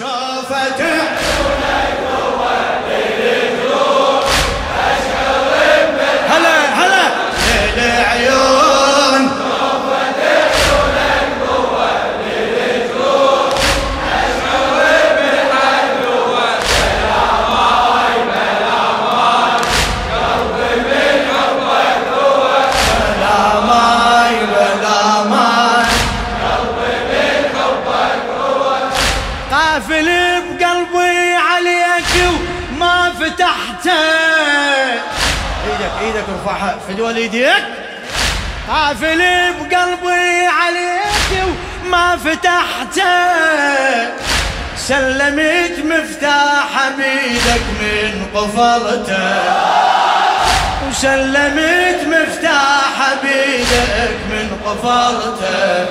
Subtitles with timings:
[0.00, 0.80] شوفت
[29.50, 32.12] قافل بقلبي عليك
[32.72, 33.90] وما فتحته.
[35.66, 37.64] إيدك إيدك ارفعها فدوى إيديك.
[38.68, 39.22] قافل
[39.60, 41.44] بقلبي عليك
[41.86, 43.10] وما فتحته.
[44.76, 49.34] سلمت مفتاح بيدك من قفلته.
[50.88, 55.86] وسلمت مفتاح بيدك من قفلته.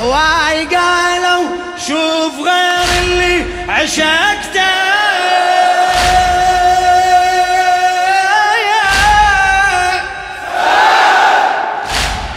[0.00, 4.68] هواي قالوا شوف غير اللي عشقته.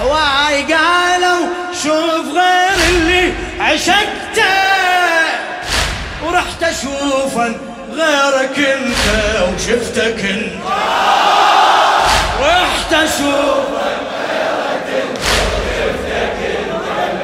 [0.00, 1.46] هواي قالوا
[1.82, 4.06] شوف غير اللي عشقته.
[6.24, 7.54] ورحت اشوفا
[7.92, 9.06] غيرك أنت
[9.54, 10.66] وشفتك أنت.
[12.40, 13.96] رحت اشوفك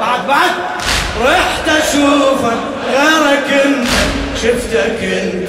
[0.00, 0.50] بعد بعد
[1.20, 3.88] رحت اشوفك غيرك أنت
[4.42, 5.48] شفتك أنت.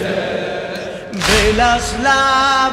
[1.14, 2.72] بلا صلاب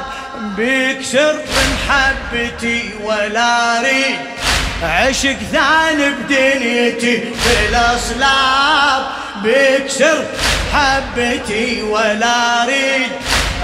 [0.56, 1.36] بيك سر
[1.72, 4.16] محبتي ولا اريد
[4.82, 9.06] عشق ثاني بدنيتي بلا صلاب
[9.42, 10.24] بيك سر
[10.72, 13.10] حبتي ولا اريد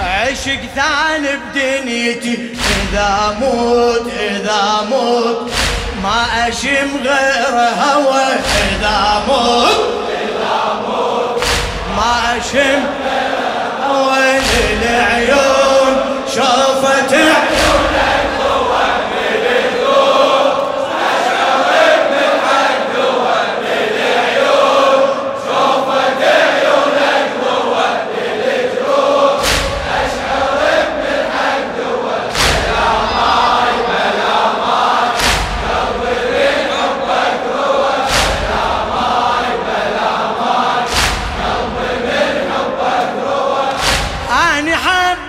[0.03, 2.39] عشق ثاني بدنيتي
[2.93, 5.51] إذا موت إذا موت
[6.03, 8.25] ما أشم غير هوى
[8.71, 9.79] اذا موت
[11.97, 12.83] ما أشم
[13.89, 14.41] هوى
[14.83, 15.95] للعيون.
[16.35, 17.60] شوفت عيونك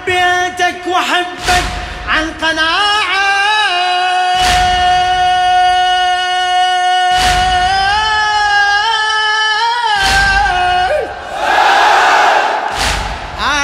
[0.01, 1.63] حبيتك وأحبك
[2.07, 3.21] عن قناعة.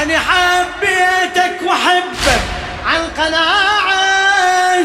[0.02, 2.42] أنا حبيتك وأحبك
[2.86, 4.78] عن قناعة.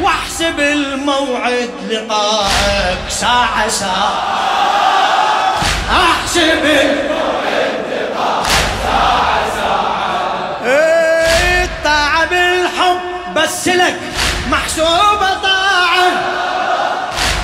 [0.00, 4.38] واحسب الموعد لقائك ساعة ساعة.
[5.90, 7.27] أحسب الموعد
[13.48, 13.94] بالحب بس لك
[14.50, 16.12] محسوبة طاعة.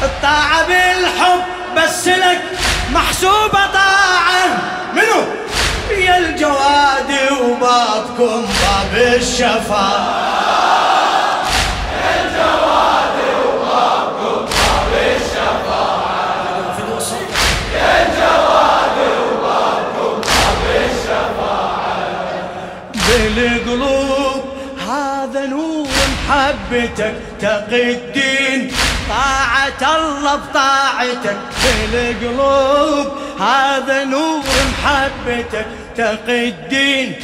[0.02, 1.42] الطاعة بالحب
[1.76, 2.40] بس لك
[2.92, 4.58] محسوبة طاعة.
[4.94, 5.24] منو؟
[5.98, 7.10] يا الجواد
[7.40, 10.24] وبابكم باب الشفاعة
[23.36, 24.33] بالقلوب
[24.88, 25.86] هذا نور
[26.28, 28.72] محبتك تقي الدين.
[29.08, 31.36] طاعة الله بطاعتك
[31.92, 33.06] بالقلوب
[33.40, 37.16] هذا نور محبتك تقي الدين.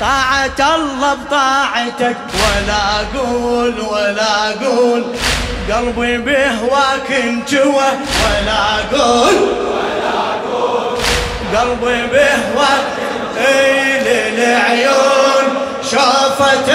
[0.00, 5.04] طاعة الله بطاعتك ولا أقول ولا أقول.
[5.72, 7.90] قلبي بهواك انجوى
[8.24, 9.36] ولا أقول
[11.56, 12.84] قلبي بهواك
[13.36, 15.17] اي للعيون
[15.90, 16.70] شافت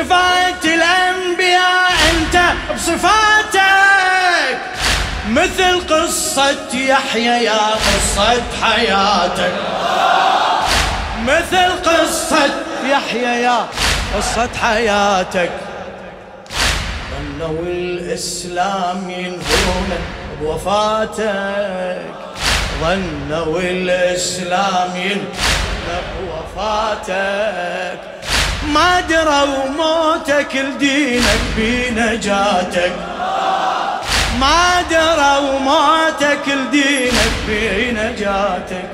[0.00, 2.36] صفات الأنبياء أنت
[2.74, 4.58] بصفاتك.
[5.28, 9.52] مثل قصة يحيى يا قصة حياتك.
[11.26, 12.50] مثل قصة
[12.84, 13.66] يحيى يا
[14.16, 15.50] قصة حياتك.
[17.10, 19.90] ظنوا الإسلام ينهون
[20.40, 22.14] بوفاتك.
[22.80, 25.88] ظنوا الإسلام ينهون
[26.56, 28.19] بوفاتك.
[28.74, 32.92] ما دروا موتك لدينك بنجاتك.
[34.40, 38.88] ما دروا موتك لدينك بنجاتك.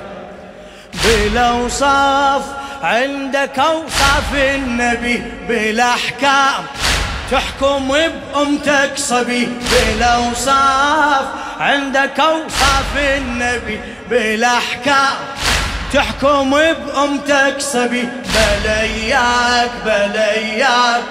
[1.04, 2.42] بالأوصاف
[2.82, 6.64] عندك أوصاف النبي بالأحكام
[7.30, 9.48] تحكم بأمتك صبي.
[9.70, 11.24] بالأوصاف
[11.60, 13.80] عندك أوصاف النبي
[14.10, 15.16] بالأحكام
[15.92, 21.02] تحكم بأمتك صبي بلياك بلياك.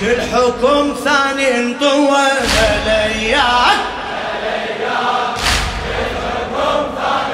[0.00, 2.26] كل حكم ثاني انطوى
[2.86, 3.78] بلياك.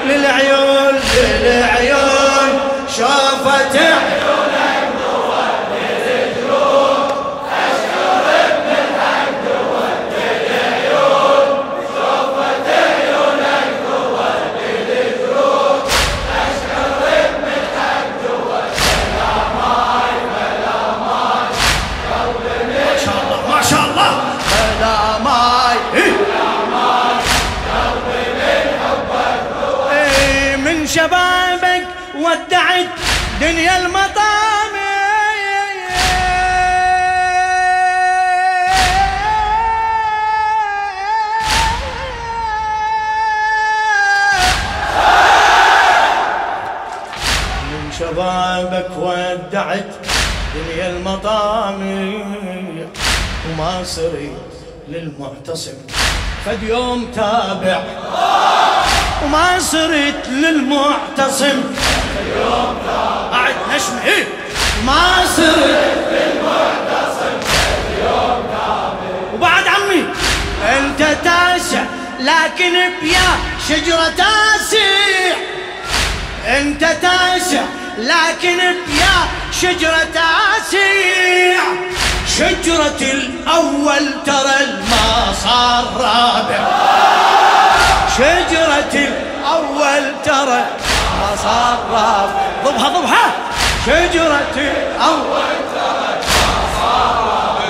[0.05, 0.99] للعيون
[1.43, 2.59] للعيون.
[2.97, 3.75] شوفت
[48.13, 49.91] شبابك ودعت
[50.55, 52.85] دنيا المطامع
[53.49, 54.51] وما صرت
[54.87, 55.77] للمعتصم.
[56.45, 57.83] فد يوم تابع.
[59.23, 61.63] وما صرت للمعتصم.
[62.19, 62.77] اليوم
[63.31, 64.27] قاعد نشمه إيه؟
[64.85, 67.37] ما صرت للمعتصم.
[67.97, 68.43] اليوم
[69.33, 70.05] وبعد عمي
[70.77, 71.83] انت تاسع
[72.19, 73.29] لكن بيا
[73.69, 75.37] شجرة تاسع.
[76.47, 77.61] انت تاسع
[77.97, 79.17] لكن بيا
[79.61, 81.63] شجرة تاسع
[82.37, 86.67] شجرة الأول ترى ما صار رابع.
[88.17, 90.65] شجرة الأول ترى
[91.19, 91.77] ما صار
[92.65, 93.31] ضبها ضبها
[93.85, 97.61] شجرة الأول ترى ما صار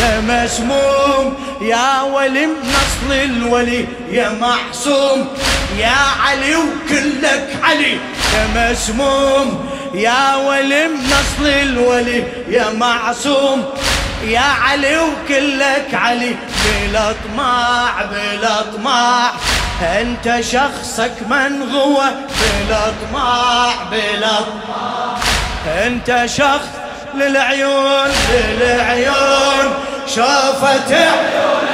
[0.00, 5.28] يا مسموم يا ولي نصل الولي يا محسوم
[5.78, 5.96] يا
[6.26, 7.98] علي وكلك علي.
[8.34, 13.64] يا مسموم يا ولي نصل الولي يا معصوم.
[14.24, 19.30] يا علي وكلك علي بلا طماع بلا طماع.
[19.82, 22.06] أنت شخصك من غوى
[22.40, 25.16] بلا طماع بلا طماع.
[25.86, 26.68] أنت شخص
[27.14, 28.08] للعيون
[28.60, 29.74] للعيون.
[30.06, 31.69] شافت عيونك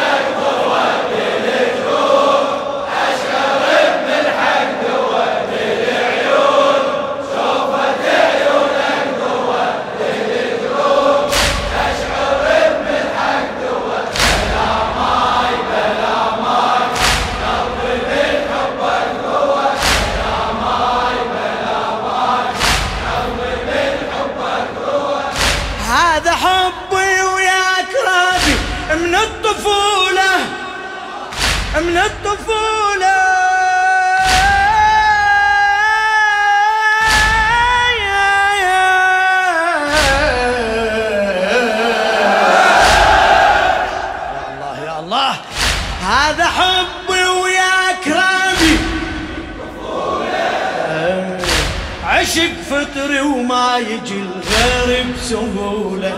[53.79, 56.15] يجي الغير بسهولة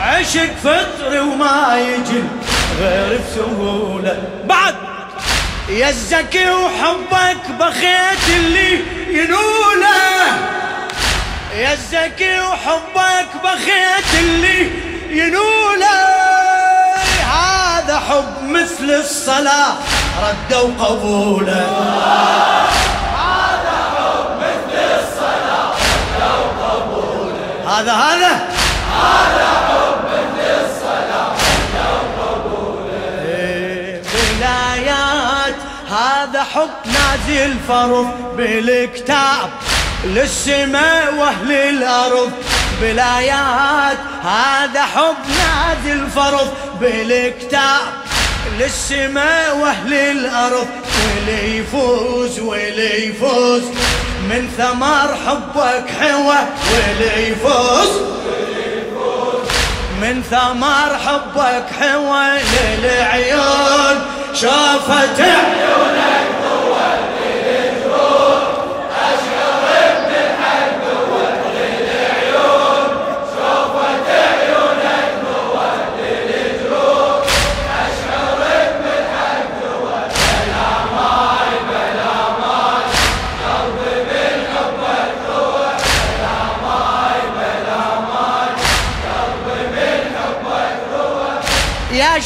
[0.00, 2.22] عشق فطري وما يجي
[2.80, 4.74] غير بسهولة بعد!
[5.68, 10.26] يا الزكي وحبك بخيت اللي ينوله.
[11.56, 14.70] يا الزكي وحبك بخيت اللي
[15.10, 16.00] ينوله.
[17.32, 19.74] هذا حب مثل الصلاة
[20.22, 21.66] ردوا قبوله
[27.70, 28.48] هذا هذا.
[29.02, 31.34] هذا حب مثل الصلاة
[35.90, 39.50] هذا حب نازل فرض بالكتاب
[40.04, 42.32] للسماء وأهل الأرض.
[42.80, 48.09] بالايات هذا حب نازل فرض بالكتاب.
[48.60, 50.66] للسماء وأهل الأرض
[51.00, 53.62] واللي يفوز واللي يفوز.
[54.30, 56.38] من ثمر حبك حوى
[56.72, 57.90] واللي يفوز.
[60.00, 62.38] من ثمر حبك حوى
[62.82, 64.02] للعيون
[64.34, 66.09] شافت عيونك.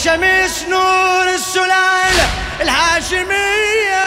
[0.04, 2.26] شمس نور السلالة
[2.60, 4.04] الهاشمية.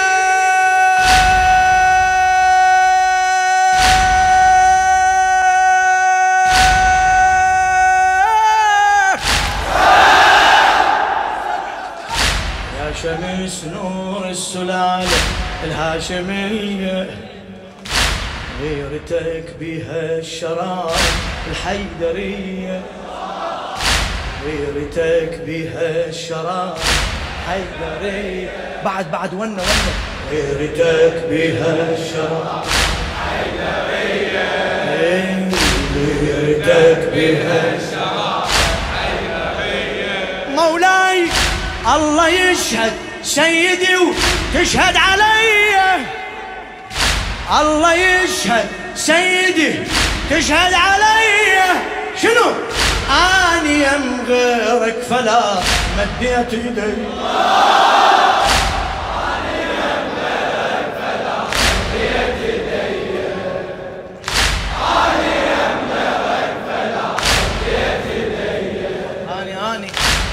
[12.80, 15.18] يا شمس نور السلالة
[15.64, 17.10] الهاشمية.
[18.62, 20.96] غيرتك بها الشرائع
[21.52, 22.82] الحيدرية.
[24.48, 26.78] غيرتك بها الشراب.
[27.48, 28.50] حيدري
[28.86, 29.94] بعد بعد ونا ونا
[30.32, 32.64] غيرتك بها الشراب.
[33.20, 34.32] حيدري
[35.96, 38.48] غيرتك بها الشراب.
[38.94, 41.28] حيدري مولاي
[41.96, 46.06] الله يشهد سيدي وتشهد علي.
[47.60, 49.74] الله يشهد سيدي
[50.30, 51.28] تشهد علي.
[52.22, 52.52] شنو؟
[53.10, 55.42] اني يم غيرك فلا
[55.98, 56.94] مديت يدي.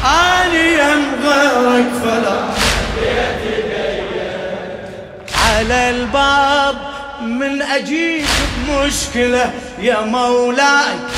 [0.05, 2.37] آني يم غيرك فلا
[5.45, 6.77] على الباب
[7.21, 8.27] من اجيك
[8.69, 11.14] بمشكله يا مولاي.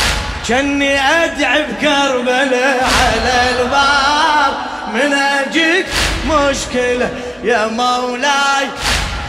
[0.48, 4.54] كني أدعي بكربلاء على الباب.
[4.94, 5.86] من أجيك
[6.28, 7.10] مشكلة
[7.44, 8.68] يا مولاي.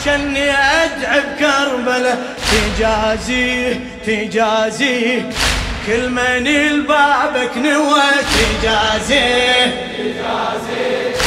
[0.06, 2.18] كني أدعي بكربلاء
[2.52, 5.30] تجازيه تجازيه
[5.88, 8.02] كل من البابك نوى
[8.34, 9.66] تجازيه
[9.98, 11.27] تجازيه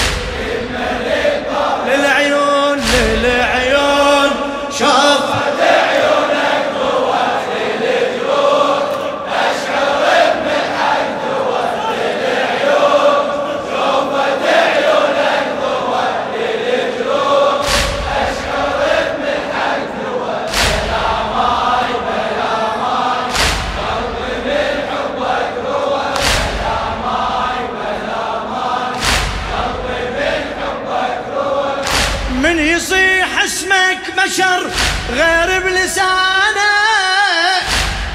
[34.30, 34.70] بشر
[35.10, 36.72] غير بلسانه.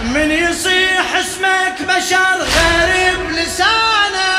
[0.03, 4.35] من يصيح اسمك بشر غير بلسانه.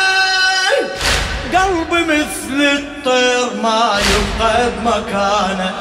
[1.55, 5.75] قلب مثل الطير ما يبقى بمكانه.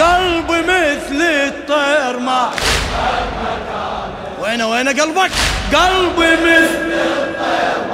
[0.00, 5.30] قلب مثل الطير ما يبقى بمكانه وين وين قلبك؟
[5.72, 7.89] قلب مثل الطير.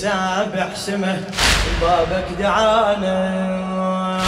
[0.00, 1.20] من سابع سمه
[1.80, 4.20] بابك دعانا.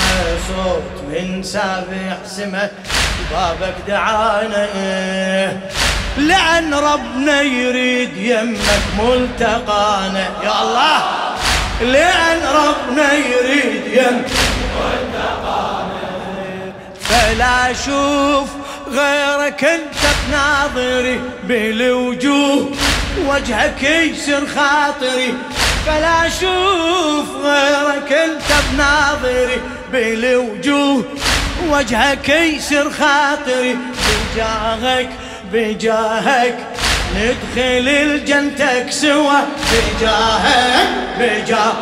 [0.48, 2.70] صوت من سابع سمة
[3.30, 4.66] بابك دعانا.
[6.16, 10.26] لأن ربنا يريد يمك ملتقانا.
[10.44, 11.02] يا الله!
[11.80, 14.30] لأن ربنا يريد يمك
[14.76, 16.02] ملتقانا.
[17.00, 18.48] فلا أشوف
[18.90, 22.70] غيرك أنت بناظري بالوجوه
[23.26, 25.34] وجهك يسر خاطري.
[25.86, 29.60] فلا أشوف غيرك أنت بناظري
[29.92, 31.04] بالوجوه.
[31.68, 33.78] وجهك يسر خاطري
[34.34, 35.08] بجاهك
[35.52, 36.58] بجاهك.
[37.16, 39.40] ندخل الجنتك سوا
[39.72, 41.74] بجاهك بجاهك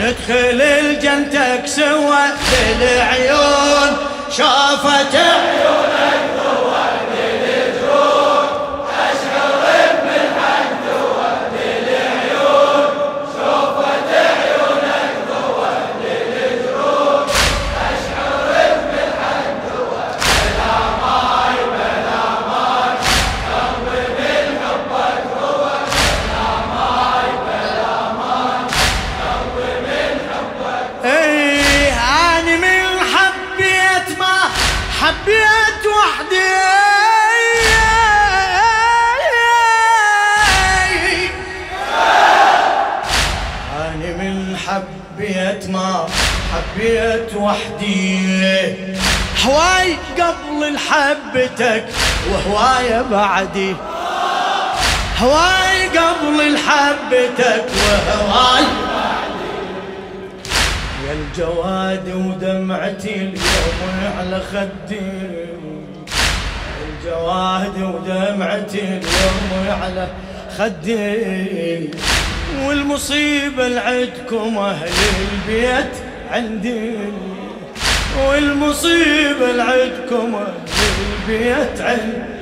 [0.00, 3.96] ندخل الجنتك سوا بالعيون.
[4.36, 6.37] شافت عيونك.
[46.52, 48.18] حبيت وحدي.
[49.44, 51.84] هواي قبل الحبتك
[52.30, 53.76] وهواي بعدي.
[55.20, 58.64] هواي قبل الحبتك وهواي
[61.06, 65.00] يا الجواد ودمعتي اليوم على خدي.
[66.88, 70.08] الجواد ودمعتي اليوم على
[70.58, 71.90] خدي.
[72.64, 74.88] والمصيبة لعدكم أهل
[75.32, 76.07] البيت.
[76.32, 76.96] عندي.
[78.28, 80.40] والمصيبة لعدكم
[81.28, 82.38] البيت عندي.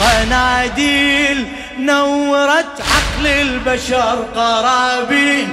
[0.00, 1.46] قناديل
[1.78, 5.52] نورت عقل البشر قرابين.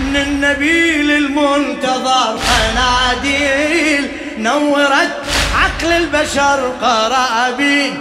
[0.00, 4.08] من النبيل المنتظر قناديل
[4.38, 5.16] نورت
[5.54, 7.98] عقل البشر قرابين.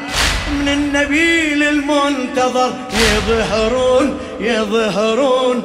[0.51, 5.63] من النبيل المنتظر يظهرون يظهرون.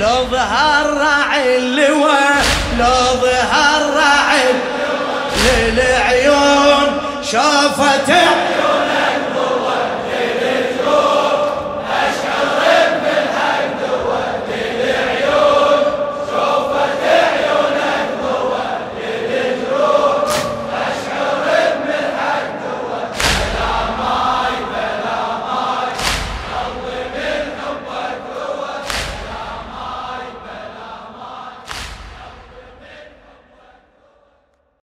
[0.00, 2.42] لو ظهر راعي اللواء
[2.78, 4.54] لو ظهر راعي
[5.44, 8.22] للعيون شافته